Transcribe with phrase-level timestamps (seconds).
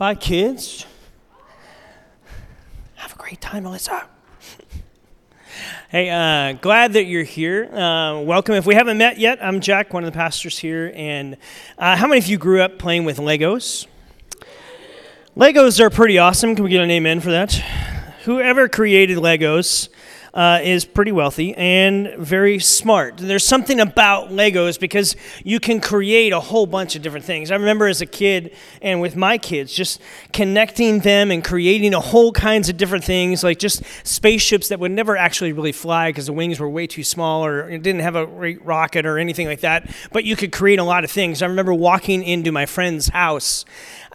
[0.00, 0.86] Bye, kids.
[2.94, 4.08] Have a great time, Melissa.
[5.90, 7.66] Hey, uh, glad that you're here.
[7.66, 8.54] Uh, welcome.
[8.54, 10.90] If we haven't met yet, I'm Jack, one of the pastors here.
[10.94, 11.36] And
[11.76, 13.86] uh, how many of you grew up playing with Legos?
[15.36, 16.54] Legos are pretty awesome.
[16.54, 17.52] Can we get an amen for that?
[18.24, 19.90] Whoever created Legos
[20.34, 23.16] uh, is pretty wealthy and very smart.
[23.16, 27.50] There's something about Legos because you can create a whole bunch of different things.
[27.50, 30.00] I remember as a kid and with my kids just
[30.32, 34.92] connecting them and creating a whole kinds of different things, like just spaceships that would
[34.92, 38.16] never actually really fly because the wings were way too small or it didn't have
[38.16, 38.26] a
[38.62, 39.90] rocket or anything like that.
[40.12, 41.42] But you could create a lot of things.
[41.42, 43.64] I remember walking into my friend's house.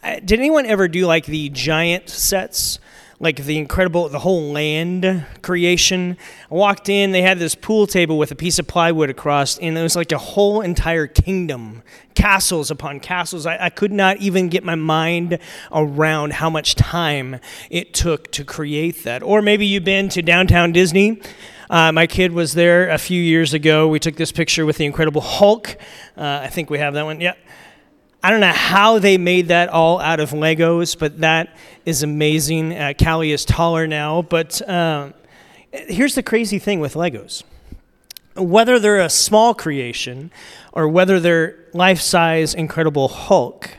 [0.02, 2.80] Uh, did anyone ever do like the giant sets?
[3.20, 6.18] Like the incredible, the whole land creation.
[6.52, 9.78] I walked in, they had this pool table with a piece of plywood across, and
[9.78, 11.82] it was like a whole entire kingdom,
[12.14, 13.46] castles upon castles.
[13.46, 15.40] I, I could not even get my mind
[15.72, 19.24] around how much time it took to create that.
[19.24, 21.22] Or maybe you've been to downtown Disney.
[21.70, 23.88] Uh, my kid was there a few years ago.
[23.88, 25.78] We took this picture with the Incredible Hulk.
[26.18, 27.22] Uh, I think we have that one.
[27.22, 27.34] Yeah.
[28.26, 32.74] I don't know how they made that all out of Legos, but that is amazing.
[32.74, 35.14] Uh, Callie is taller now, but um,
[35.72, 37.44] here's the crazy thing with Legos.
[38.36, 40.32] Whether they're a small creation
[40.74, 43.70] or whether they're life size Incredible Hulk,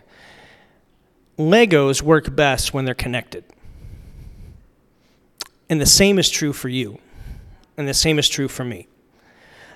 [1.37, 3.43] Legos work best when they're connected.
[5.69, 7.01] And the same is true for you,
[7.77, 8.87] and the same is true for me.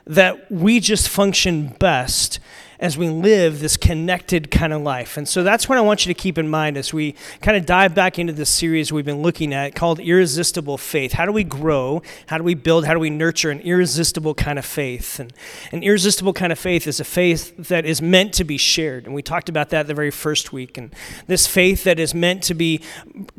[0.06, 2.38] That we just function best
[2.80, 5.18] as we live this connected kind of life.
[5.18, 7.66] And so that's what I want you to keep in mind as we kind of
[7.66, 11.12] dive back into this series we've been looking at called Irresistible Faith.
[11.12, 12.02] How do we grow?
[12.26, 12.86] How do we build?
[12.86, 15.20] How do we nurture an irresistible kind of faith?
[15.20, 15.30] And
[15.72, 19.04] an irresistible kind of faith is a faith that is meant to be shared.
[19.04, 20.78] And we talked about that the very first week.
[20.78, 20.94] And
[21.26, 22.80] this faith that is meant to be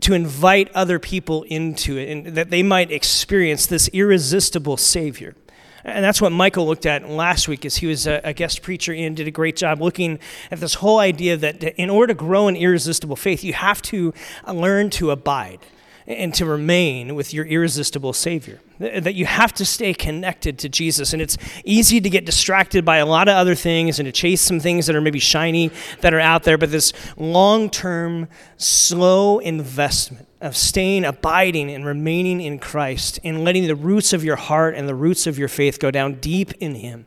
[0.01, 5.35] to invite other people into it and that they might experience this irresistible Savior.
[5.84, 8.94] And that's what Michael looked at last week as he was a, a, guest preacher
[8.94, 10.19] and did a great job looking
[10.52, 14.14] at this whole idea that in order to grow an irresistible faith, you have to
[14.47, 15.59] uh, learn to abide
[16.08, 18.59] and to remain with your irresistible Savior.
[18.80, 21.14] That you have to stay connected to Jesus.
[21.14, 24.42] And it's easy to get distracted by a lot of other things and to chase
[24.42, 25.72] some things that are maybe shiny
[26.02, 28.28] that are out there, but this long term,
[28.58, 34.35] slow investment of staying, abiding, and remaining in Christ and letting the roots of your
[34.35, 37.06] heart and the roots of your faith go down deep in Him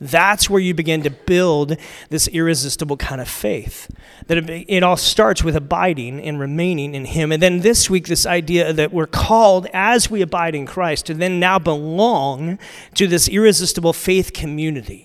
[0.00, 1.76] that's where you begin to build
[2.10, 3.90] this irresistible kind of faith.
[4.26, 7.32] That it, all starts with abiding and remaining in Him.
[7.32, 11.14] And then this week, this idea that we're called as we abide in Christ to
[11.14, 12.58] then now belong
[12.94, 15.03] to this irresistible faith community.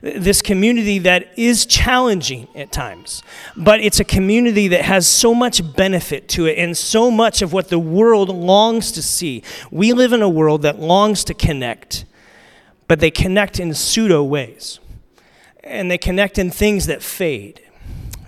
[0.00, 3.22] This community that is challenging at times,
[3.56, 7.52] but it's a community that has so much benefit to it and so much of
[7.52, 9.42] what the world longs to see.
[9.70, 12.04] We live in a world that longs to connect
[12.88, 14.80] but they connect in pseudo ways.
[15.62, 17.60] And they connect in things that fade.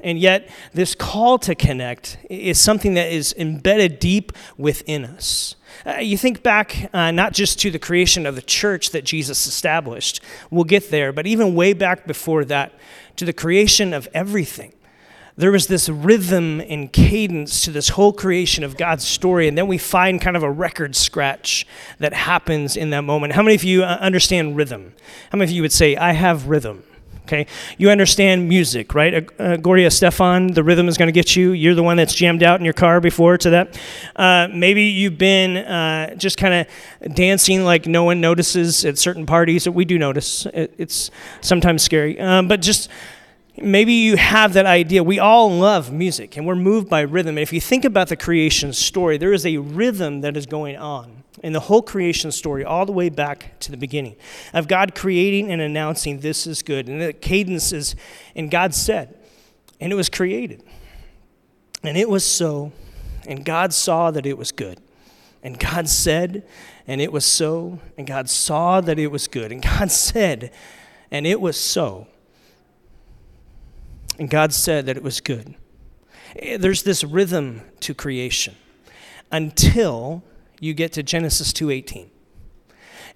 [0.03, 5.57] And yet, this call to connect is something that is embedded deep within us.
[5.87, 9.47] Uh, you think back uh, not just to the creation of the church that Jesus
[9.47, 12.73] established, we'll get there, but even way back before that,
[13.17, 14.73] to the creation of everything
[15.41, 19.49] there was this rhythm and cadence to this whole creation of God's story.
[19.49, 21.67] And then we find kind of a record scratch
[21.99, 23.33] that happens in that moment.
[23.33, 24.93] How many of you uh, understand rhythm?
[25.33, 26.85] How many of you would say, I have rhythm?
[27.31, 27.47] Okay,
[27.79, 29.15] you understand music, right?
[29.15, 31.53] Uh, uh Gloria Estefan, the rhythm is going to get you.
[31.53, 33.79] You're the one that's jammed out in your car before to that.
[34.17, 39.27] Uh, maybe you've been uh, just kind of dancing like no one notices at certain
[39.27, 39.69] parties.
[39.69, 40.45] We do notice.
[40.53, 42.89] It's sometimes scary, um, but just
[43.61, 45.03] maybe you have that idea.
[45.03, 47.37] We all love music and we're moved by rhythm.
[47.37, 50.77] And if you think about the creation story, there is a rhythm that is going
[50.77, 54.17] on in the whole creation story, all the way back to the beginning
[54.53, 56.89] of God creating and announcing this is good.
[56.89, 57.97] And the cadence is,
[58.35, 59.17] and God said,
[59.81, 60.63] and it was created.
[61.83, 62.73] And it was so,
[63.27, 64.81] and God saw that it was good.
[65.43, 66.47] And God said,
[66.87, 69.53] and it was so, and God saw that it was good.
[69.53, 70.53] And God said,
[71.11, 72.07] and it was so.
[74.21, 75.55] And God said that it was good.
[76.37, 78.55] Eh, there's this rhythm to creation
[79.33, 80.23] until
[80.61, 82.11] you get to Genesis 2:18.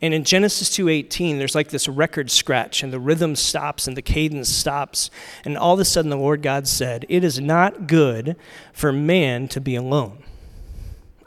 [0.00, 4.02] And in Genesis 2:18 there's like this record scratch and the rhythm stops and the
[4.02, 5.10] cadence stops
[5.44, 8.34] and all of a sudden the Lord God said, "It is not good
[8.72, 10.24] for man to be alone."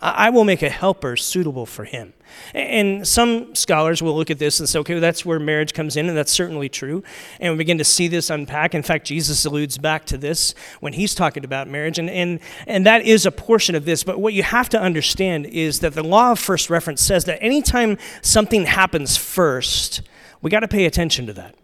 [0.01, 2.13] I will make a helper suitable for him.
[2.53, 5.97] And some scholars will look at this and say, okay, well, that's where marriage comes
[5.97, 7.03] in, and that's certainly true.
[7.39, 8.73] And we begin to see this unpack.
[8.73, 12.85] In fact, Jesus alludes back to this when he's talking about marriage, and, and, and
[12.85, 14.03] that is a portion of this.
[14.03, 17.41] But what you have to understand is that the law of first reference says that
[17.41, 20.01] anytime something happens first,
[20.41, 21.55] we got to pay attention to that.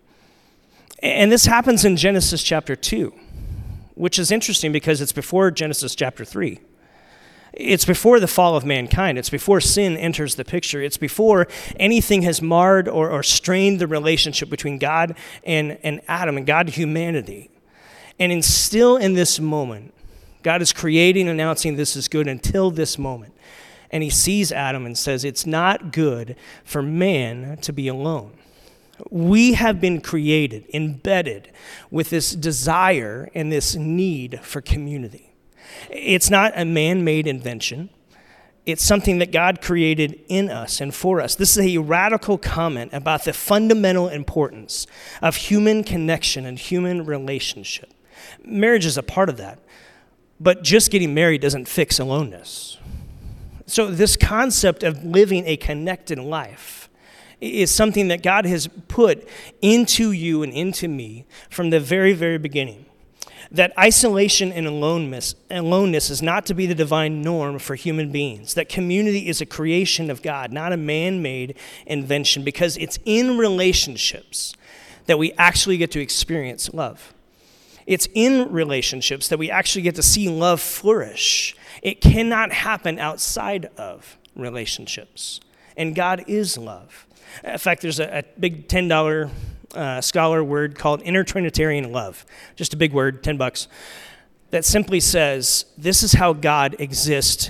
[1.03, 3.13] And this happens in Genesis chapter 2,
[3.95, 6.59] which is interesting because it's before Genesis chapter 3.
[7.53, 9.17] It's before the fall of mankind.
[9.17, 10.81] It's before sin enters the picture.
[10.81, 11.47] It's before
[11.77, 16.69] anything has marred or, or strained the relationship between God and, and Adam and God
[16.69, 17.51] humanity.
[18.19, 19.94] And in, still in this moment,
[20.41, 23.33] God is creating, announcing this is good until this moment.
[23.91, 28.31] And he sees Adam and says, It's not good for man to be alone.
[29.09, 31.51] We have been created, embedded
[31.91, 35.32] with this desire and this need for community.
[35.89, 37.89] It's not a man made invention.
[38.65, 41.36] It's something that God created in us and for us.
[41.36, 44.88] This is a radical comment about the fundamental importance
[45.21, 47.94] of human connection and human relationship.
[48.45, 49.60] Marriage is a part of that,
[50.39, 52.77] but just getting married doesn't fix aloneness.
[53.66, 56.89] So, this concept of living a connected life
[57.42, 59.27] is something that God has put
[59.62, 62.86] into you and into me from the very, very beginning
[63.53, 68.55] that isolation and aloneness, aloneness is not to be the divine norm for human beings,
[68.55, 71.55] that community is a creation of God, not a man made
[71.85, 74.55] invention, because it's in relationships
[75.05, 77.13] that we actually get to experience love.
[77.85, 81.56] It's in relationships that we actually get to see love flourish.
[81.83, 85.41] It cannot happen outside of relationships.
[85.77, 87.06] And God is love.
[87.44, 89.29] In fact, there's a, a big $10
[89.73, 92.25] uh, scholar word called intertrinitarian love.
[92.55, 93.67] Just a big word, 10 bucks.
[94.51, 97.49] That simply says this is how God exists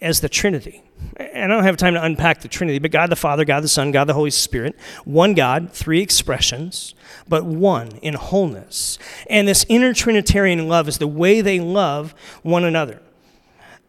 [0.00, 0.82] as the Trinity.
[1.16, 3.68] And I don't have time to unpack the Trinity, but God the Father, God the
[3.68, 6.94] Son, God the Holy Spirit, one God, three expressions,
[7.28, 8.98] but one in wholeness.
[9.30, 13.00] And this intertrinitarian love is the way they love one another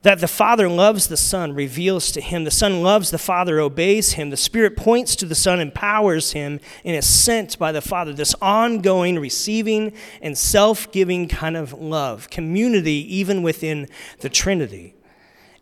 [0.01, 2.46] that the Father loves the Son reveals to him.
[2.46, 4.30] The Son loves the Father, obeys him.
[4.30, 8.13] The Spirit points to the Son, empowers him, and is sent by the Father.
[8.13, 13.88] This ongoing, receiving, and self giving kind of love, community, even within
[14.22, 14.96] the Trinity.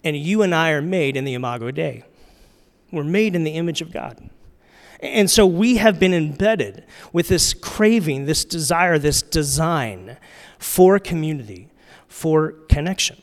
[0.04, 2.04] And you and I are made in the Imago Dei.
[2.92, 4.30] We're made in the image of God.
[5.00, 10.18] And so we have been embedded with this craving, this desire, this design
[10.60, 11.70] for community,
[12.08, 13.18] for connection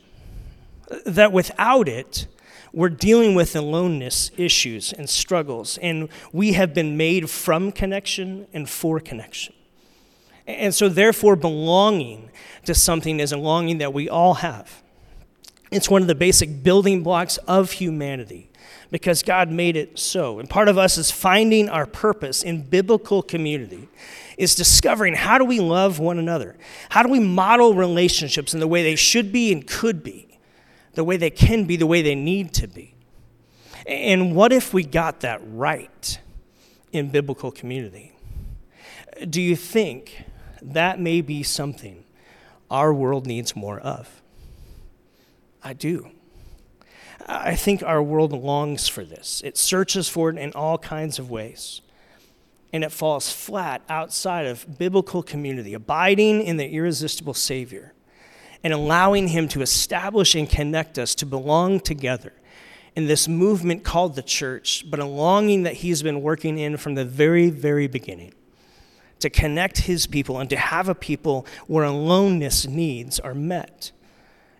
[1.05, 2.27] that without it,
[2.73, 8.69] we're dealing with aloneness issues and struggles, and we have been made from connection and
[8.69, 9.53] for connection.
[10.45, 12.29] And so, therefore, belonging
[12.65, 14.83] to something is a longing that we all have.
[15.71, 18.49] It's one of the basic building blocks of humanity
[18.91, 20.39] because God made it so.
[20.39, 23.87] And part of us is finding our purpose in biblical community,
[24.37, 26.55] is discovering how do we love one another?
[26.89, 30.34] How do we model relationships in the way they should be and could be?
[30.95, 32.95] The way they can be, the way they need to be.
[33.85, 36.19] And what if we got that right
[36.91, 38.13] in biblical community?
[39.29, 40.23] Do you think
[40.61, 42.03] that may be something
[42.71, 44.21] our world needs more of?
[45.63, 46.11] I do.
[47.27, 49.41] I think our world longs for this.
[49.43, 51.81] It searches for it in all kinds of ways.
[52.71, 57.94] And it falls flat outside of biblical community, abiding in the irresistible Savior
[58.63, 62.33] and allowing Him to establish and connect us to belong together
[62.95, 66.95] in this movement called the church, but a longing that He's been working in from
[66.95, 68.33] the very, very beginning
[69.19, 73.91] to connect His people and to have a people where aloneness needs are met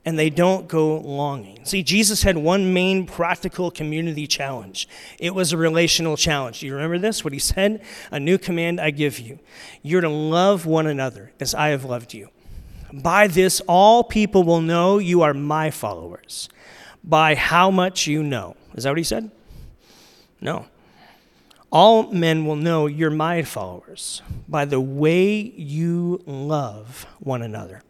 [0.06, 1.66] and they don't go longing.
[1.66, 4.88] See, Jesus had one main practical community challenge.
[5.20, 6.60] It was a relational challenge.
[6.60, 7.24] Do you remember this?
[7.24, 7.84] What he said?
[8.12, 9.40] A new command I give you.
[9.82, 12.30] You're to love one another as I have loved you.
[12.94, 16.50] By this, all people will know you are my followers.
[17.04, 18.56] By how much you know.
[18.74, 19.32] Is that what he said?
[20.42, 20.66] No.
[21.72, 27.82] All men will know you're my followers by the way you love one another.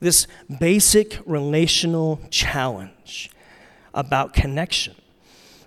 [0.00, 0.26] This
[0.58, 3.30] basic relational challenge
[3.92, 4.94] about connection,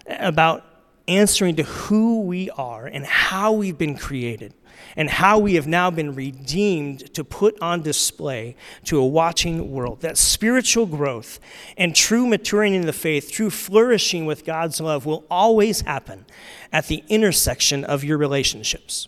[0.08, 0.66] about
[1.08, 4.54] answering to who we are and how we've been created
[4.96, 10.02] and how we have now been redeemed to put on display to a watching world.
[10.02, 11.40] That spiritual growth
[11.78, 16.26] and true maturing in the faith, true flourishing with God's love will always happen
[16.72, 19.08] at the intersection of your relationships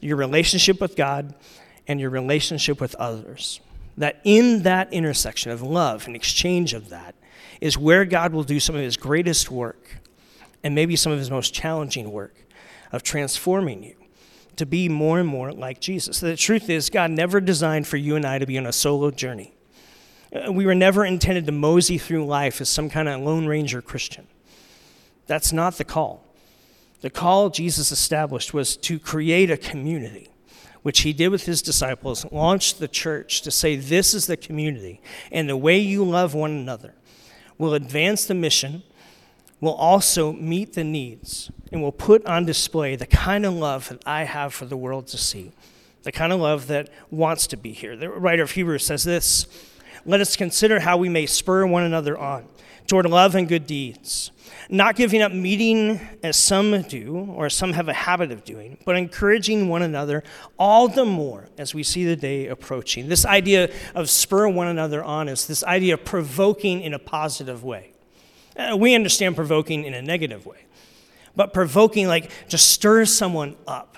[0.00, 1.34] your relationship with God
[1.86, 3.60] and your relationship with others.
[3.96, 7.16] That in that intersection of love and exchange of that
[7.60, 9.96] is where God will do some of his greatest work
[10.62, 12.34] and maybe some of his most challenging work
[12.92, 13.97] of transforming you
[14.58, 16.20] to be more and more like Jesus.
[16.20, 19.10] The truth is, God never designed for you and I to be on a solo
[19.10, 19.54] journey.
[20.32, 23.80] Uh, we were never intended to mosey through life as some kind of Lone Ranger
[23.80, 24.26] Christian.
[25.26, 26.24] That's not the call.
[27.00, 30.28] The call Jesus established was to create a community,
[30.82, 35.00] which he did with his disciples, launched the church to say, This is the community,
[35.30, 36.94] and the way you love one another
[37.56, 38.82] will advance the mission,
[39.60, 44.02] will also meet the needs, and will put on display the kind of love that
[44.06, 45.52] I have for the world to see,
[46.02, 47.96] the kind of love that wants to be here.
[47.96, 49.46] The writer of Hebrews says this
[50.04, 52.46] Let us consider how we may spur one another on
[52.86, 54.30] toward love and good deeds
[54.68, 58.96] not giving up meeting as some do, or some have a habit of doing, but
[58.96, 60.22] encouraging one another
[60.58, 63.08] all the more as we see the day approaching.
[63.08, 67.64] This idea of spur one another on is this idea of provoking in a positive
[67.64, 67.92] way.
[68.58, 70.58] Uh, we understand provoking in a negative way,
[71.36, 73.96] but provoking, like, just stirs someone up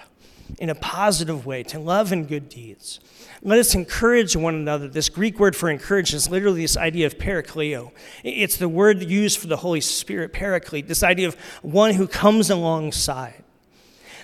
[0.59, 3.01] in a positive way to love and good deeds.
[3.43, 4.87] Let us encourage one another.
[4.87, 7.91] This Greek word for encourage is literally this idea of parakleo.
[8.23, 12.51] It's the word used for the Holy Spirit, paraclete, this idea of one who comes
[12.51, 13.43] alongside.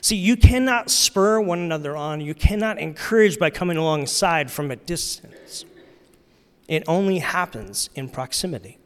[0.03, 4.77] See, you cannot spur one another on, you cannot encourage by coming alongside from a
[4.77, 5.65] distance.
[6.69, 8.79] It only happens in proximity.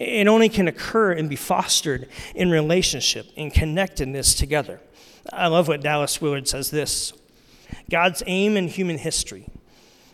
[0.00, 4.80] It only can occur and be fostered in relationship, in connectedness together.
[5.30, 7.12] I love what Dallas Willard says this
[7.90, 9.46] God's aim in human history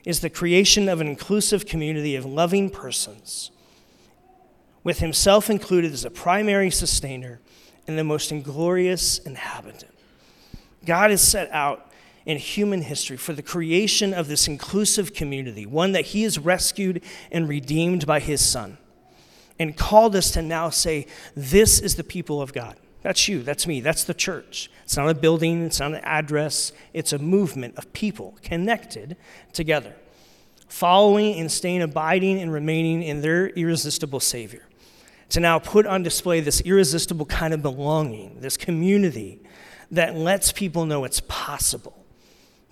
[0.05, 3.53] is the creation of an inclusive community of loving persons,
[4.83, 7.41] with Himself included as a primary sustainer
[7.87, 9.95] and the most inglorious inhabitant.
[10.85, 11.93] God has set out
[12.25, 17.05] in human history for the creation of this inclusive community, one that He has rescued
[17.31, 18.79] and redeemed by His Son,
[19.59, 22.77] and called us to now say, This is the people of God.
[23.03, 24.71] That's you, that's me, that's the church.
[24.85, 29.17] It's not a building, it's not an address, it's a movement of people connected
[29.53, 29.95] together,
[30.69, 34.67] following and staying abiding and remaining in their irresistible Savior.
[35.31, 39.41] To now put on display this irresistible kind of belonging, this community
[39.91, 42.06] that lets people know it's possible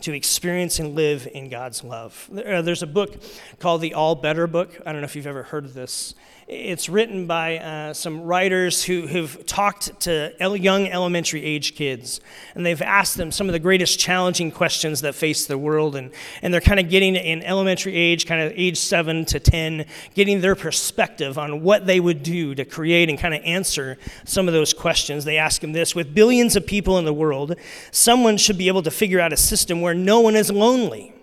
[0.05, 2.29] to experience and live in God's love.
[2.31, 3.23] Uh, there's a book
[3.59, 4.79] called the All Better Book.
[4.85, 6.15] I don't know if you've ever heard of this.
[6.47, 12.21] It's written by uh, some writers who have talked to young elementary age kids,
[12.55, 15.97] and they've asked them some of the greatest challenging questions that face the world.
[15.97, 16.11] And,
[16.43, 20.43] and they're kind of getting in elementary age, kind of age seven to 10, getting
[20.43, 23.97] their perspective on what they would do to create and kind of answer
[24.27, 25.25] some of those questions.
[25.25, 27.55] They ask them this With billions of people in the world,
[27.91, 31.15] someone should be able to figure out a system where no one is lonely.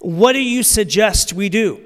[0.00, 1.80] What do you suggest we do?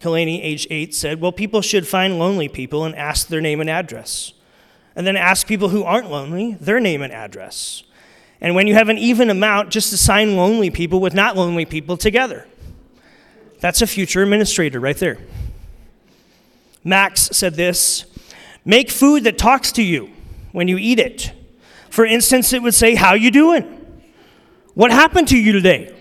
[0.00, 3.70] Kalani, age eight, said, Well, people should find lonely people and ask their name and
[3.70, 4.34] address.
[4.94, 7.82] And then ask people who aren't lonely their name and address.
[8.40, 11.96] And when you have an even amount, just assign lonely people with not lonely people
[11.96, 12.46] together.
[13.60, 15.18] That's a future administrator right there.
[16.84, 18.04] Max said this
[18.64, 20.10] Make food that talks to you
[20.52, 21.32] when you eat it.
[21.88, 23.83] For instance, it would say, How you doing?
[24.74, 25.94] What happened to you today?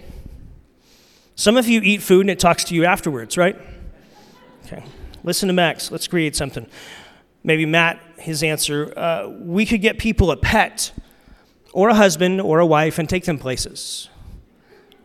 [1.35, 3.55] Some of you eat food and it talks to you afterwards, right?
[4.65, 4.83] Okay.
[5.23, 5.91] Listen to Max.
[5.91, 6.65] Let's create something.
[7.43, 10.91] Maybe Matt, his answer uh, we could get people a pet
[11.71, 14.09] or a husband or a wife and take them places.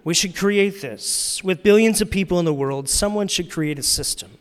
[0.03, 1.45] We should create this.
[1.45, 4.39] With billions of people in the world, someone should create a system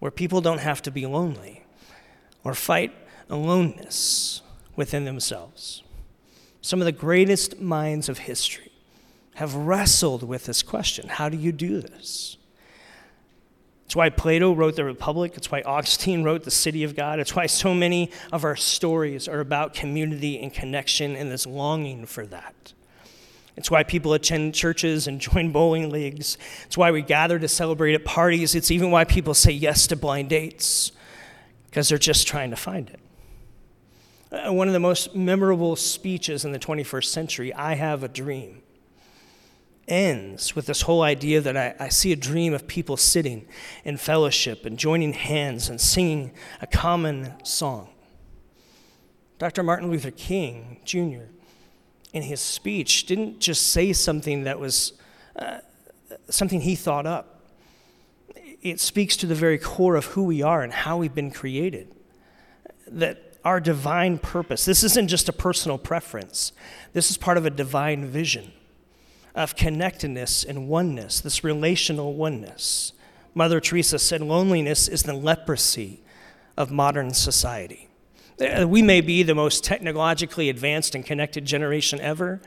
[0.00, 1.62] where people don't have to be lonely
[2.44, 2.92] or fight
[3.30, 4.42] aloneness
[4.76, 5.82] within themselves.
[6.60, 8.72] Some of the greatest minds of history
[9.34, 12.36] have wrestled with this question how do you do this?
[13.86, 15.32] It's why Plato wrote the Republic.
[15.34, 17.20] It's why Augustine wrote the City of God.
[17.20, 22.04] It's why so many of our stories are about community and connection and this longing
[22.04, 22.74] for that.
[23.56, 26.36] It's why people attend churches and join bowling leagues.
[26.66, 28.54] It's why we gather to celebrate at parties.
[28.54, 30.92] It's even why people say yes to blind dates,
[31.64, 33.00] because they're just trying to find it.
[34.30, 38.62] Uh, one of the most memorable speeches in the 21st century, I Have a Dream
[39.88, 43.46] ends with this whole idea that I, I, see a dream of people sitting
[43.84, 47.88] in fellowship and joining hands and singing a common song.
[49.38, 49.62] Dr.
[49.62, 51.30] Martin Luther King Jr.,
[52.12, 54.94] in his speech, didn't just say something that was
[55.36, 55.58] uh,
[56.28, 57.42] something he thought up.
[58.62, 61.94] It speaks to the very core of who we are and how we've been created.
[62.86, 66.52] That our divine purpose, this isn't just a personal preference,
[66.92, 68.52] this is part of a divine vision
[69.34, 72.92] of connectedness and oneness, this relational oneness.
[73.34, 76.00] Mother Teresa said loneliness is the leprosy
[76.56, 77.88] of modern society.
[78.40, 82.40] Uh, we may be the most technologically advanced and connected generation ever,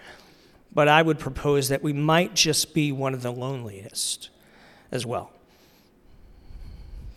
[0.74, 4.30] but I would propose that we might just be one of the loneliest
[4.92, 5.32] as well.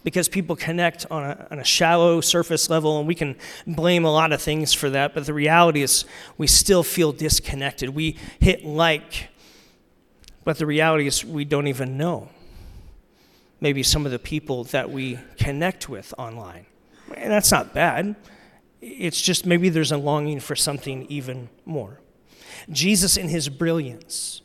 [0.05, 4.13] Because people connect on a, on a, shallow surface level, and we can blame a
[4.13, 6.05] lot of things for that, but the reality is
[6.37, 7.89] we still feel disconnected.
[7.91, 9.31] We hit like,
[10.45, 12.29] but the reality is we don't even know
[13.65, 16.67] maybe some of the people that we connect with online.
[17.17, 18.15] And that's not bad.
[18.83, 21.99] It's just maybe there's a longing for something even more.
[22.71, 24.43] Jesus, in his brilliance,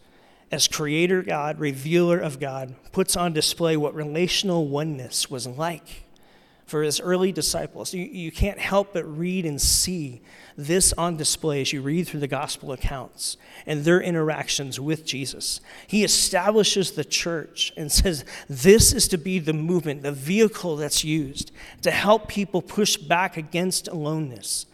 [0.51, 6.03] as creator God, revealer of God, puts on display what relational oneness was like
[6.69, 7.93] for his early disciples.
[7.93, 10.21] You, you can't help but read and see
[10.55, 15.61] this on display as you read through the gospel accounts and their interactions with Jesus.
[15.87, 21.03] He establishes the church and says this is to be the movement, the vehicle that's
[21.03, 21.51] used
[21.81, 24.65] to help people push back against aloneness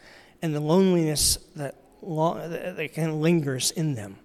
[0.42, 4.18] and the loneliness that, that kind lingers in them.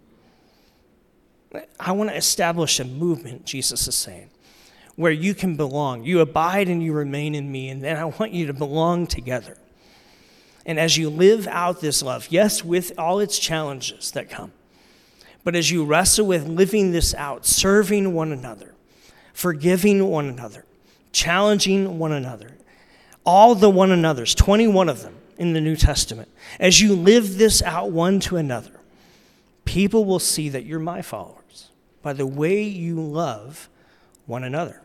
[1.79, 4.29] I want to establish a movement, Jesus is saying,
[4.95, 6.03] where you can belong.
[6.03, 9.57] You abide and you remain in me, and then I want you to belong together.
[10.65, 14.51] And as you live out this love, yes, with all its challenges that come,
[15.43, 18.75] but as you wrestle with living this out, serving one another,
[19.33, 20.65] forgiving one another,
[21.11, 22.51] challenging one another,
[23.25, 26.29] all the one another's, 21 of them in the New Testament,
[26.59, 28.79] as you live this out one to another,
[29.65, 31.40] people will see that you're my followers
[32.01, 33.69] by the way you love
[34.25, 34.81] one another.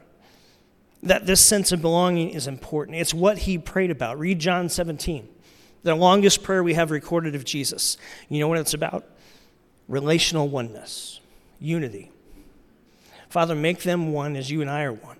[1.02, 2.96] That this sense of belonging is important.
[2.96, 4.18] It's what he prayed about.
[4.18, 5.28] Read John 17,
[5.82, 7.96] the longest prayer we have recorded of Jesus.
[8.28, 9.04] You know what it's about?
[9.88, 11.20] Relational oneness,
[11.60, 12.10] unity.
[13.28, 15.18] Father, make them one as you and I are one.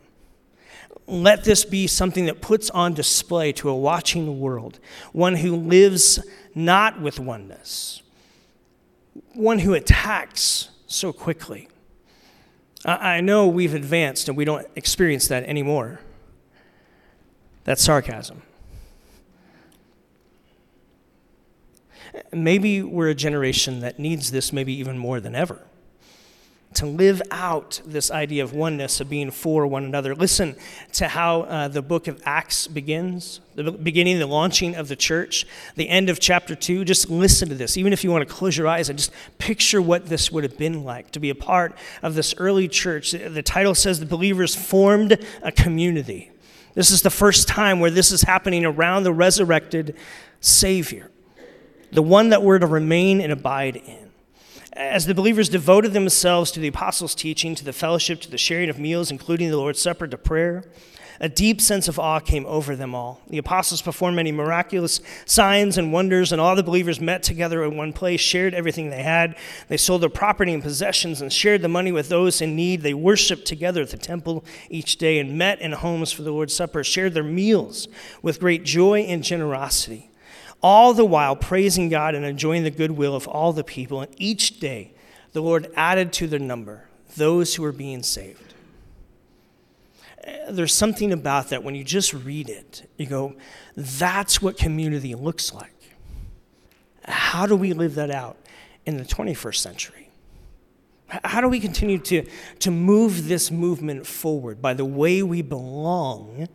[1.06, 4.80] Let this be something that puts on display to a watching world,
[5.12, 6.18] one who lives
[6.54, 8.02] not with oneness,
[9.34, 11.68] one who attacks so quickly.
[12.86, 16.00] I know we've advanced and we don't experience that anymore.
[17.64, 18.42] That's sarcasm.
[22.32, 25.62] Maybe we're a generation that needs this maybe even more than ever
[26.76, 30.14] to live out this idea of oneness, of being for one another.
[30.14, 30.56] Listen
[30.92, 35.46] to how uh, the book of Acts begins, the beginning, the launching of the church,
[35.74, 36.84] the end of chapter 2.
[36.84, 37.76] Just listen to this.
[37.76, 40.58] Even if you want to close your eyes and just picture what this would have
[40.58, 43.12] been like to be a part of this early church.
[43.12, 46.30] The title says the believers formed a community.
[46.74, 49.96] This is the first time where this is happening around the resurrected
[50.40, 51.10] Savior,
[51.90, 54.05] the one that we're to remain and abide in.
[54.76, 58.68] As the believers devoted themselves to the apostles' teaching, to the fellowship, to the sharing
[58.68, 60.64] of meals, including the Lord's Supper, to prayer,
[61.18, 63.22] a deep sense of awe came over them all.
[63.26, 67.78] The apostles performed many miraculous signs and wonders, and all the believers met together in
[67.78, 69.34] one place, shared everything they had.
[69.68, 72.82] They sold their property and possessions and shared the money with those in need.
[72.82, 76.54] They worshiped together at the temple each day and met in homes for the Lord's
[76.54, 77.88] Supper, shared their meals
[78.20, 80.10] with great joy and generosity
[80.62, 84.00] all the while praising God and enjoying the goodwill of all the people.
[84.00, 84.94] And each day,
[85.32, 88.54] the Lord added to their number those who were being saved.
[90.48, 93.36] There's something about that when you just read it, you go,
[93.76, 95.72] that's what community looks like.
[97.04, 98.36] How do we live that out
[98.84, 100.10] in the 21st century?
[101.08, 102.26] How do we continue to,
[102.60, 106.48] to move this movement forward by the way we belong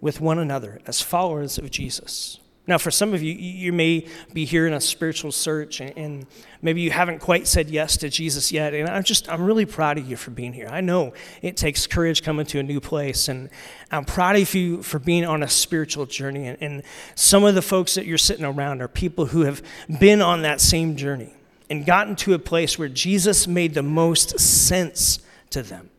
[0.00, 2.38] with one another as followers of Jesus?
[2.68, 6.26] Now, for some of you, you may be here in a spiritual search and,
[6.60, 8.74] maybe you haven't quite said yes to Jesus yet.
[8.74, 10.68] And I'm just, I'm really proud of you for being here.
[10.68, 13.28] I know it takes courage coming to a new place.
[13.28, 13.48] And
[13.90, 16.46] I'm proud of you for being on a spiritual journey.
[16.60, 16.82] And
[17.14, 19.62] some of the folks that you're sitting around are people who have
[20.00, 21.32] been on that same journey
[21.70, 25.90] and gotten to a place where Jesus made the most sense to them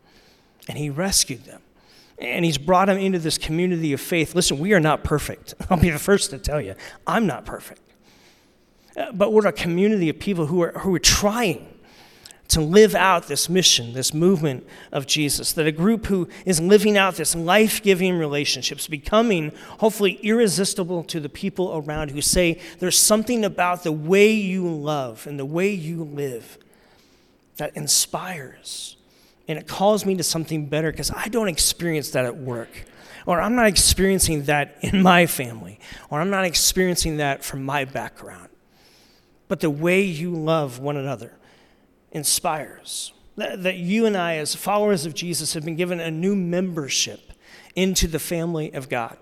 [0.67, 1.61] and he rescued them
[2.19, 4.35] and he's brought him into this community of faith.
[4.35, 5.53] Listen, we are not perfect.
[5.69, 6.75] I'll be the first to tell you,
[7.07, 7.81] I'm not perfect.
[8.97, 11.65] Uh, but we're a community of people who are, who are trying
[12.49, 15.53] to live out this mission, this movement of Jesus.
[15.53, 21.19] That a group who is living out this life giving relationships, becoming hopefully irresistible to
[21.19, 25.69] the people around who say, There's something about the way you love and the way
[25.69, 26.57] you live
[27.57, 28.97] that inspires
[29.49, 32.69] and it calls me to something better because I don't experience that at work.
[33.25, 35.79] Or I'm not experiencing that in my family.
[36.11, 38.49] Or I'm not experiencing that from my background.
[39.47, 41.33] But the way you love one another
[42.11, 43.11] inspires.
[43.37, 47.33] That, that you and I, as followers of Jesus, have been given a new membership
[47.75, 49.17] into the family of God.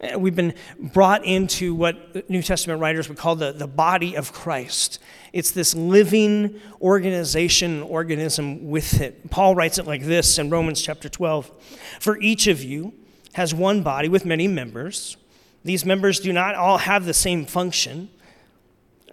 [0.00, 4.32] Uh, we've been brought into what New Testament writers would call the, the body of
[4.32, 5.00] Christ.
[5.32, 9.28] It's this living organization, organism with it.
[9.30, 11.50] Paul writes it like this in Romans chapter 12
[11.98, 12.94] For each of you
[13.32, 15.16] has one body with many members.
[15.64, 18.08] These members do not all have the same function.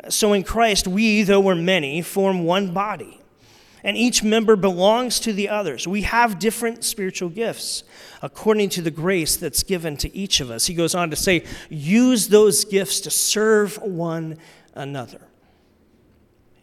[0.10, 3.22] So in Christ, we, though we're many, form one body
[3.86, 5.88] and each member belongs to the others.
[5.88, 7.84] We have different spiritual gifts
[8.24, 10.66] according to the grace that's given to each of us.
[10.66, 14.40] He goes on to say, use those gifts to serve one
[14.74, 15.22] another.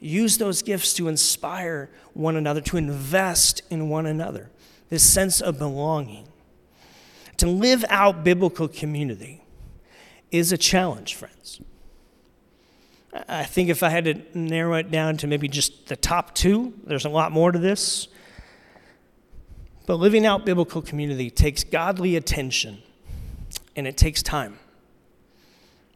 [0.00, 4.50] Use those gifts to inspire one another, to invest in one another.
[4.88, 6.26] This sense of belonging.
[7.36, 9.44] To live out biblical community
[10.32, 11.60] is a challenge, friends.
[13.12, 16.72] I think if I had to narrow it down to maybe just the top two,
[16.84, 18.08] there's a lot more to this.
[19.86, 22.82] But living out biblical community takes godly attention
[23.76, 24.58] and it takes time.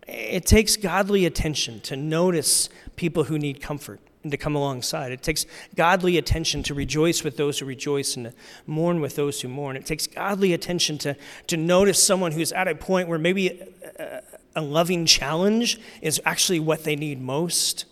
[0.07, 5.13] It takes godly attention to notice people who need comfort and to come alongside.
[5.13, 8.33] It takes godly attention to rejoice with those who rejoice and to
[8.67, 9.77] mourn with those who mourn.
[9.77, 13.63] It takes godly attention to, to notice someone who's at a point where maybe
[13.99, 14.21] uh,
[14.57, 17.85] a loving challenge is actually what they need most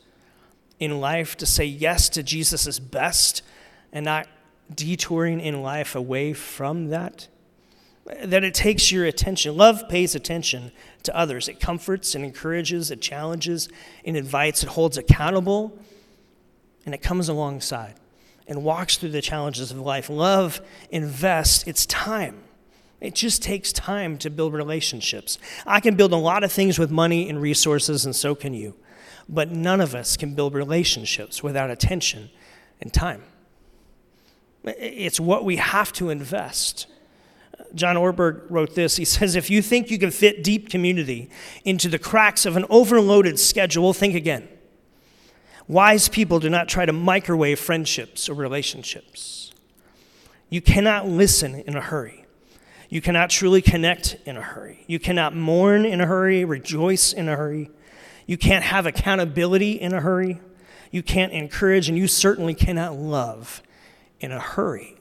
[0.81, 3.43] in life to say yes to Jesus' best
[3.93, 4.27] and not
[4.75, 7.29] detouring in life away from that.
[8.25, 9.57] That it takes your attention.
[9.57, 10.73] Love pays attention
[11.05, 11.49] to others.
[11.49, 13.69] It comforts and encourages, it challenges,
[14.03, 15.79] it invites, it holds accountable,
[16.85, 17.95] and it comes alongside
[18.47, 20.11] and walks through the challenges of life.
[20.11, 22.44] Love invests its time
[23.05, 25.39] it just takes time to build relationships.
[25.67, 28.77] I can build a lot of things with money and resources, and so can you.
[29.29, 32.31] But none of us can build relationships without attention
[32.81, 33.23] and time.
[34.65, 36.87] It's what we have to invest.
[37.75, 38.97] John Ortberg wrote this.
[38.97, 41.29] He says, If you think you can fit deep community
[41.63, 44.49] into the cracks of an overloaded schedule, think again.
[45.69, 49.53] Wise people do not try to microwave friendships or relationships.
[50.49, 52.24] You cannot listen in a hurry.
[52.89, 54.85] You cannot truly connect in a hurry.
[54.87, 57.71] You cannot mourn in a hurry, rejoice in a hurry.
[58.27, 60.41] You can't have accountability in a hurry.
[60.91, 63.63] You can't encourage, and you certainly cannot love
[64.21, 64.97] in a hurry.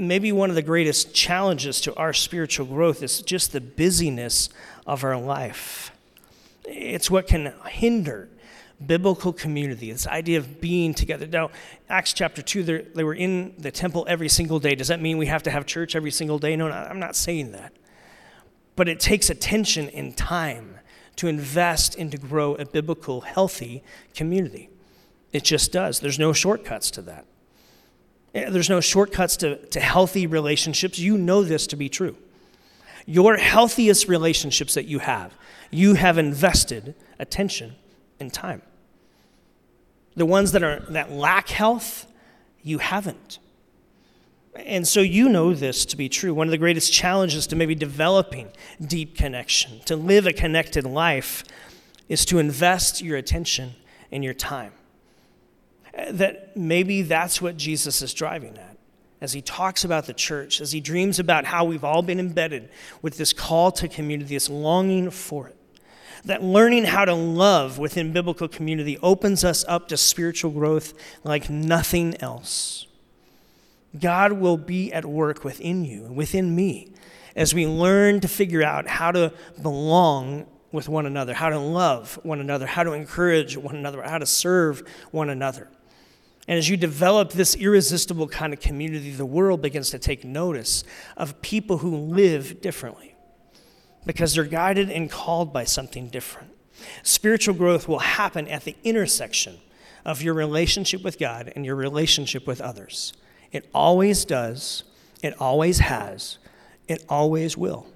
[0.00, 4.48] Maybe one of the greatest challenges to our spiritual growth is just the busyness
[4.86, 5.92] of our life.
[6.64, 8.28] It's what can hinder
[8.84, 11.26] biblical community, this idea of being together.
[11.26, 11.50] Now,
[11.88, 14.74] Acts chapter 2, they were in the temple every single day.
[14.74, 16.56] Does that mean we have to have church every single day?
[16.56, 17.72] No, I'm not saying that.
[18.76, 20.78] But it takes attention and time
[21.16, 23.82] to invest and to grow a biblical, healthy
[24.14, 24.68] community.
[25.32, 26.00] It just does.
[26.00, 27.26] There's no shortcuts to that.
[28.32, 30.98] There's no shortcuts to, to healthy relationships.
[30.98, 32.16] You know this to be true.
[33.06, 35.34] Your healthiest relationships that you have,
[35.70, 37.76] you have invested attention
[38.24, 38.62] and time.
[40.16, 42.06] The ones that, are, that lack health,
[42.62, 43.38] you haven't.
[44.56, 46.32] And so you know this to be true.
[46.32, 48.50] One of the greatest challenges to maybe developing
[48.84, 51.44] deep connection, to live a connected life,
[52.08, 53.74] is to invest your attention
[54.12, 54.72] and your time.
[55.96, 58.78] Uh, that maybe that's what Jesus is driving at
[59.20, 62.68] as he talks about the church, as he dreams about how we've all been embedded
[63.02, 65.56] with this call to community, this longing for it
[66.24, 71.50] that learning how to love within biblical community opens us up to spiritual growth like
[71.50, 72.86] nothing else.
[73.98, 76.92] God will be at work within you, within me,
[77.36, 82.18] as we learn to figure out how to belong with one another, how to love
[82.22, 84.82] one another, how to encourage one another, how to serve
[85.12, 85.68] one another.
[86.48, 90.84] And as you develop this irresistible kind of community, the world begins to take notice
[91.16, 93.13] of people who live differently
[94.06, 96.50] because they're guided and called by something different.
[97.02, 99.58] Spiritual growth will happen at the intersection
[100.04, 103.12] of your relationship with God and your relationship with others.
[103.52, 104.84] It always does,
[105.22, 106.38] it always has,
[106.88, 107.86] it always will.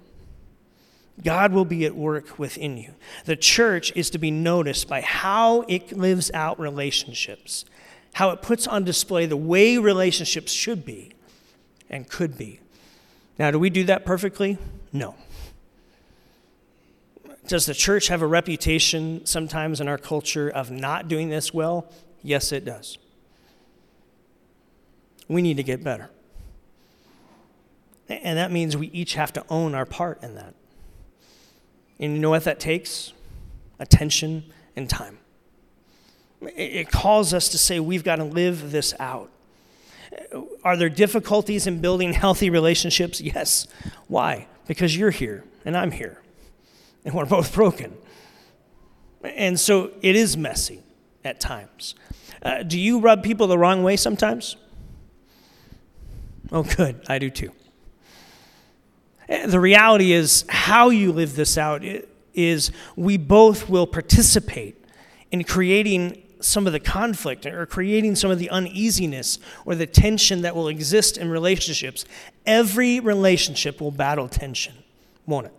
[1.23, 2.93] God will be at work within you.
[3.25, 7.65] The church is to be noticed by how it lives out relationships,
[8.13, 11.11] how it puts on display the way relationships should be
[11.89, 12.61] and could be.
[13.37, 14.57] Now, do we do that perfectly?
[14.93, 15.15] No.
[17.49, 21.91] Does the church have a reputation sometimes in our culture of not doing this well?
[22.21, 22.99] Yes, it does.
[25.27, 26.11] We need to get better.
[28.07, 30.53] And that means we each have to own our part in that.
[31.99, 33.13] And you know what that takes?
[33.79, 34.43] Attention
[34.75, 35.17] and time.
[36.41, 39.31] It calls us to say we've got to live this out.
[40.63, 43.19] Are there difficulties in building healthy relationships?
[43.19, 43.65] Yes.
[44.07, 44.47] Why?
[44.67, 46.21] Because you're here and I'm here,
[47.09, 47.97] and we're both broken.
[49.23, 50.81] And so it is messy
[51.25, 51.95] at times.
[52.41, 54.55] Uh, do you rub people the wrong way sometimes?
[56.51, 57.01] Oh, good.
[57.07, 57.51] I do too.
[59.27, 61.83] Uh, the reality is, how you live this out
[62.33, 64.85] is we both will participate
[65.31, 70.41] in creating some of the conflict or creating some of the uneasiness or the tension
[70.43, 72.05] that will exist in relationships.
[72.45, 74.75] Every relationship will battle tension,
[75.25, 75.53] won't it?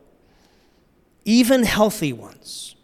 [1.24, 2.74] Even healthy ones.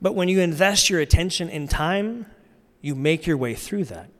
[0.00, 2.26] But when you invest your attention and time,
[2.80, 4.10] you make your way through that.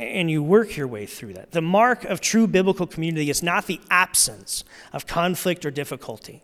[0.00, 1.52] And you work your way through that.
[1.52, 6.42] The mark of true biblical community is not the absence of conflict or difficulty,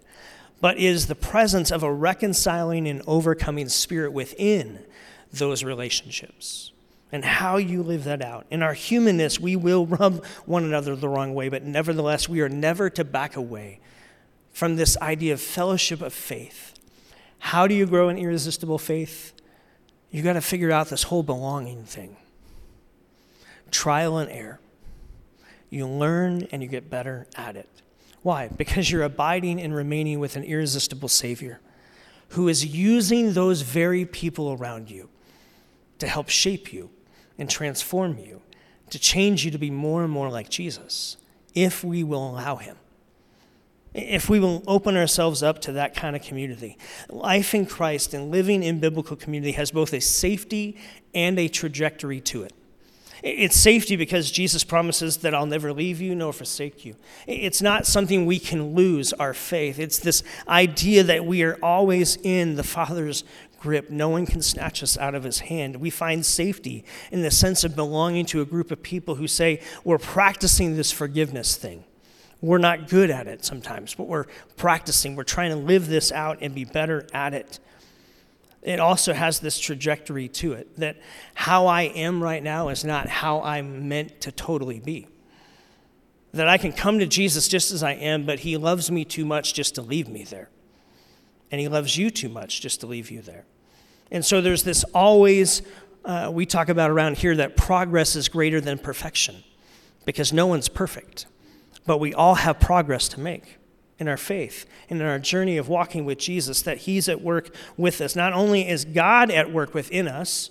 [0.60, 4.84] but is the presence of a reconciling and overcoming spirit within
[5.32, 6.70] those relationships
[7.10, 8.46] and how you live that out.
[8.50, 12.48] In our humanness, we will rub one another the wrong way, but nevertheless, we are
[12.48, 13.80] never to back away
[14.58, 16.74] from this idea of fellowship of faith.
[17.38, 19.32] How do you grow an irresistible faith?
[20.10, 22.16] You got to figure out this whole belonging thing.
[23.70, 24.58] Trial and error.
[25.70, 27.68] You learn and you get better at it.
[28.22, 28.48] Why?
[28.48, 31.60] Because you're abiding and remaining with an irresistible Savior
[32.30, 35.08] who is using those very people around you
[36.00, 36.90] to help shape you
[37.38, 38.42] and transform you,
[38.90, 41.16] to change you to be more and more like Jesus,
[41.54, 42.76] if we will allow Him.
[43.94, 46.76] If we will open ourselves up to that kind of community.
[47.08, 50.76] Life in Christ and living in biblical community has both a safety
[51.14, 52.52] and a trajectory to it.
[53.22, 56.94] It's safety because Jesus promises that I'll never leave you nor forsake you.
[57.26, 59.78] It's not something we can lose our faith.
[59.78, 63.24] It's this idea that we are always in the Father's
[63.58, 63.90] grip.
[63.90, 65.76] No one can snatch us out of his hand.
[65.76, 69.60] We find safety in the sense of belonging to a group of people who say,
[69.82, 71.84] We're practicing this forgiveness thing.
[72.40, 75.16] We're not good at it sometimes, but we're practicing.
[75.16, 77.58] We're trying to live this out and be better at it
[78.62, 80.96] it also has this trajectory to it that
[81.34, 85.06] how I am right now is not how I'm meant to totally be.
[86.32, 89.24] That I can come to Jesus just as I am, but He loves me too
[89.24, 90.50] much just to leave me there.
[91.50, 93.46] And He loves you too much just to leave you there.
[94.10, 95.62] And so there's this always,
[96.04, 99.44] uh, we talk about around here that progress is greater than perfection
[100.04, 101.26] because no one's perfect,
[101.88, 103.56] but we all have progress to make
[103.98, 107.48] in our faith and in our journey of walking with Jesus that He's at work
[107.78, 108.14] with us.
[108.14, 110.50] Not only is God at work within us,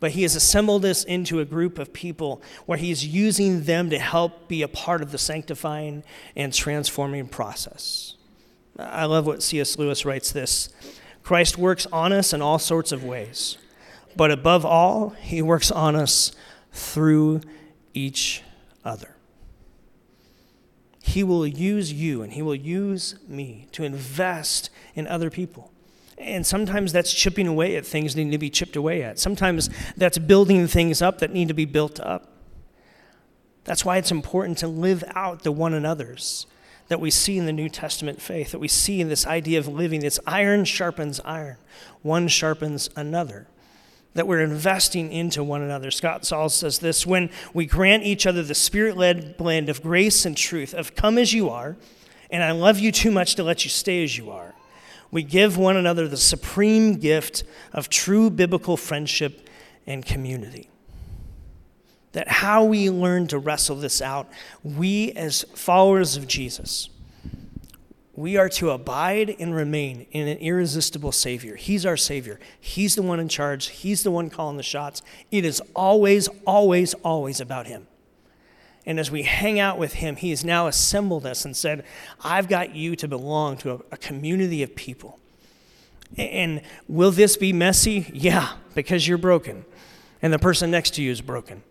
[0.00, 3.98] but He has assembled us into a group of people where He's using them to
[4.00, 6.02] help be a part of the sanctifying
[6.34, 8.16] and transforming process.
[8.76, 9.78] I love what C.S.
[9.78, 10.68] Lewis writes this
[11.22, 13.56] Christ works on us in all sorts of ways,
[14.16, 16.32] but above all, He works on us
[16.72, 17.42] through
[17.94, 18.42] each
[18.84, 19.15] other.
[21.06, 25.72] He will use you and He will use me to invest in other people.
[26.18, 29.18] And sometimes that's chipping away at things that need to be chipped away at.
[29.18, 32.32] Sometimes that's building things up that need to be built up.
[33.64, 36.46] That's why it's important to live out the one another's
[36.88, 39.68] that we see in the New Testament faith, that we see in this idea of
[39.68, 40.02] living.
[40.02, 41.56] It's iron sharpens iron,
[42.02, 43.46] one sharpens another
[44.16, 45.90] that we're investing into one another.
[45.90, 50.26] Scott Sauls says this when we grant each other the spirit led blend of grace
[50.26, 51.76] and truth, of come as you are,
[52.30, 54.54] and I love you too much to let you stay as you are,
[55.10, 59.48] we give one another the supreme gift of true biblical friendship
[59.86, 60.68] and community.
[62.12, 64.28] That how we learn to wrestle this out,
[64.64, 66.88] we as followers of Jesus,
[68.16, 71.56] we are to abide and remain in an irresistible Savior.
[71.56, 72.40] He's our Savior.
[72.58, 73.68] He's the one in charge.
[73.68, 75.02] He's the one calling the shots.
[75.30, 77.86] It is always, always, always about Him.
[78.86, 81.84] And as we hang out with Him, He has now assembled us and said,
[82.24, 85.18] I've got you to belong to a, a community of people.
[86.16, 88.10] And will this be messy?
[88.14, 89.64] Yeah, because you're broken.
[90.22, 91.62] And the person next to you is broken.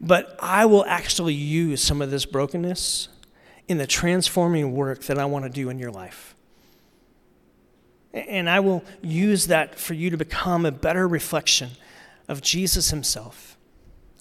[0.00, 3.08] But I will actually use some of this brokenness
[3.68, 6.34] in the transforming work that I want to do in your life.
[8.12, 11.70] And I will use that for you to become a better reflection
[12.28, 13.58] of Jesus himself,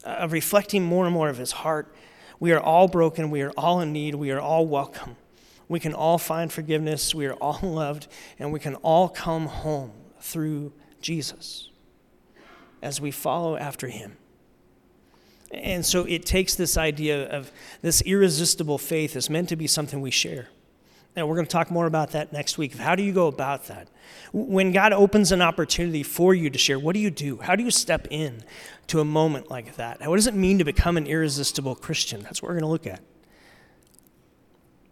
[0.04, 1.94] uh, of reflecting more and more of his heart.
[2.40, 3.30] We are all broken.
[3.30, 4.16] We are all in need.
[4.16, 5.16] We are all welcome.
[5.70, 7.14] We can all find forgiveness.
[7.14, 8.08] We are all loved.
[8.40, 11.70] And we can all come home through Jesus
[12.82, 14.18] as we follow after him.
[15.54, 20.02] And so it takes this idea of this irresistible faith is meant to be something
[20.02, 20.48] we share.
[21.16, 22.76] And we're going to talk more about that next week.
[22.76, 23.88] How do you go about that?
[24.32, 27.38] When God opens an opportunity for you to share, what do you do?
[27.38, 28.44] How do you step in
[28.88, 30.02] to a moment like that?
[30.08, 32.24] What does it mean to become an irresistible Christian?
[32.24, 33.02] That's what we're going to look at.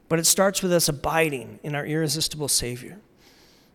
[0.10, 3.00] But it starts with us abiding in our irresistible Savior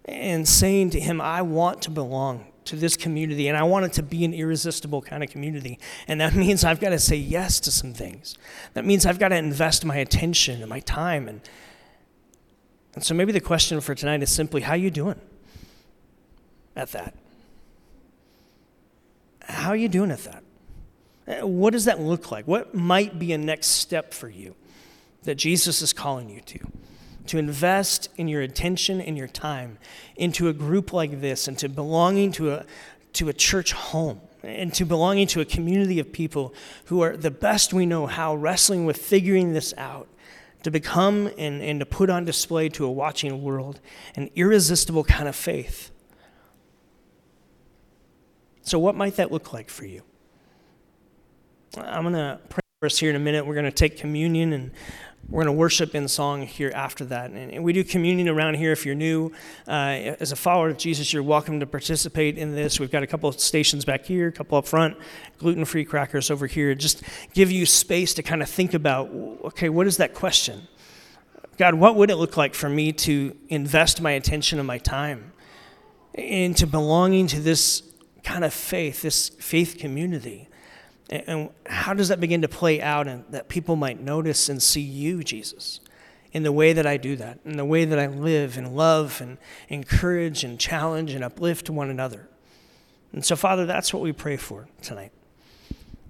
[0.05, 3.93] and saying to Him, I want to belong to this community and I want it
[3.95, 5.79] to be an irresistible kind of community.
[6.07, 8.37] And that means I've got to say yes to some things.
[8.75, 11.41] That means I've got to invest my attention and my time and
[12.95, 15.21] and so maybe the question for tonight is simply how you doing
[16.75, 17.15] at that?
[19.43, 20.43] How are you doing at that?
[21.29, 22.47] Uh, what does that look like?
[22.47, 24.55] What might be a next step for you
[25.25, 26.59] that Jesus is calling you to?
[27.27, 29.79] To invest in your attention and your time
[30.17, 32.67] into a group like this and to belonging to a,
[33.15, 36.55] to a church home and to belonging to a community of people
[36.87, 40.09] who are the best we know how wrestling with figuring this out
[40.63, 43.81] to become and, and to put on display to a watching world
[44.15, 45.91] an irresistible kind of faith.
[48.63, 50.03] So, what might that look like for you?
[51.79, 53.47] I'm going to pray for us here in a minute.
[53.47, 54.73] We're going to take communion and
[55.29, 57.33] we're going to worship in song here after that.
[57.33, 58.71] And we do communion around here.
[58.71, 59.33] If you're new,
[59.67, 62.79] uh, as a follower of Jesus, you're welcome to participate in this.
[62.79, 64.97] We've got a couple of stations back here, a couple up front,
[65.39, 66.77] gluten free crackers over here.
[66.77, 67.03] Just
[67.35, 69.11] give you space to kind of think about
[69.45, 70.69] okay, what is that question?
[71.57, 75.33] God, what would it look like for me to invest my attention and my time
[76.15, 77.83] into belonging to this
[78.23, 80.49] kind of faith, this faith community?
[81.09, 84.81] And how does that begin to play out and that people might notice and see
[84.81, 85.81] you, Jesus,
[86.33, 89.21] in the way that I do that, in the way that I live and love
[89.21, 89.39] and
[89.69, 92.29] encourage and challenge and uplift one another?
[93.13, 95.13] And so, Father, that's what we pray for tonight.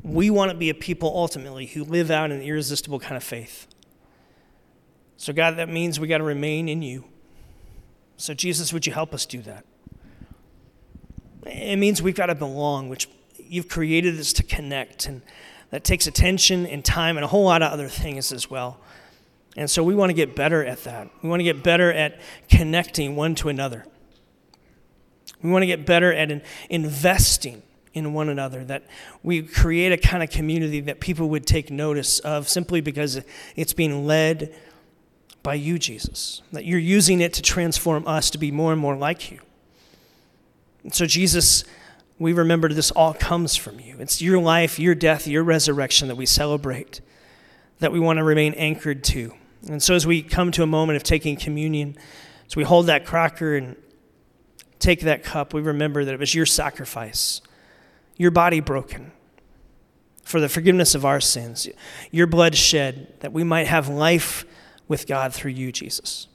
[0.02, 3.66] We want to be a people ultimately who live out an irresistible kind of faith.
[5.18, 7.04] So, God, that means we got to remain in you.
[8.16, 9.64] So, Jesus, would you help us do that?
[11.44, 13.08] It means we've got to belong, which
[13.48, 15.22] you've created us to connect, and
[15.70, 18.78] that takes attention and time and a whole lot of other things as well.
[19.56, 21.08] And so we want to get better at that.
[21.22, 23.86] We want to get better at connecting one to another.
[25.42, 27.62] We want to get better at investing
[27.94, 28.84] in one another, that
[29.22, 33.22] we create a kind of community that people would take notice of simply because
[33.56, 34.54] it's being led
[35.42, 36.42] by you, Jesus.
[36.52, 39.38] That you're using it to transform us to be more and more like you.
[40.82, 41.64] And so, Jesus,
[42.18, 43.96] we remember this all comes from you.
[43.98, 47.00] It's your life, your death, your resurrection that we celebrate,
[47.78, 49.34] that we want to remain anchored to.
[49.68, 51.96] And so, as we come to a moment of taking communion,
[52.46, 53.76] as we hold that cracker and
[54.78, 57.40] take that cup, we remember that it was your sacrifice,
[58.16, 59.12] your body broken
[60.22, 61.68] for the forgiveness of our sins,
[62.10, 64.44] your blood shed that we might have life
[64.88, 66.28] with God through you, Jesus.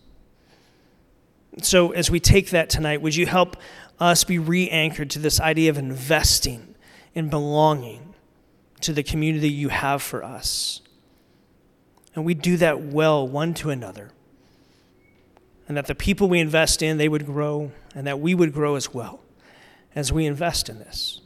[1.60, 3.58] So, as we take that tonight, would you help
[4.02, 6.76] us be re anchored to this idea of investing
[7.14, 8.16] in belonging
[8.82, 10.82] to the community you have for us.
[12.16, 14.12] And we do that well one to another.
[15.68, 18.76] And that the people we invest in, they would grow, and that we would grow
[18.76, 19.22] as well
[19.96, 21.22] as we invest in this.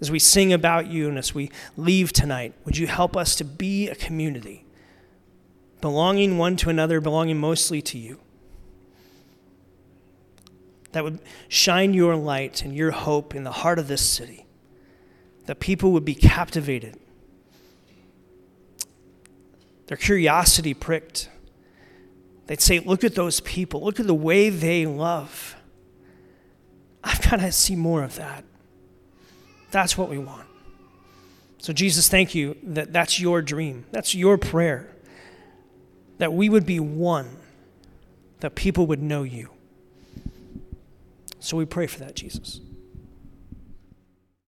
[0.00, 3.44] As we sing about you and as we leave tonight, would you help us to
[3.44, 4.66] be a community,
[5.80, 8.18] belonging one to another, belonging mostly to you?
[10.92, 14.46] That would shine your light and your hope in the heart of this city,
[15.46, 16.96] that people would be captivated,
[19.86, 21.28] their curiosity pricked.
[22.46, 25.56] They'd say, Look at those people, look at the way they love.
[27.04, 28.44] I've got to see more of that.
[29.72, 30.46] That's what we want.
[31.58, 33.86] So, Jesus, thank you that that's your dream.
[33.90, 34.88] That's your prayer.
[36.18, 37.36] That we would be one,
[38.40, 39.50] that people would know you.
[41.42, 42.60] So we pray for that, Jesus.